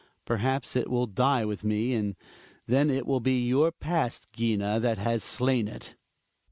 Perhaps 0.25 0.75
it 0.75 0.89
will 0.89 1.05
die 1.05 1.45
with 1.45 1.63
me, 1.63 1.93
and 1.93 2.15
then 2.65 2.89
it 2.89 3.05
will 3.05 3.19
be 3.19 3.45
your 3.47 3.71
past, 3.71 4.25
Gina, 4.33 4.79
that 4.79 4.97
has 4.97 5.23
slain 5.23 5.67
it. 5.67 5.95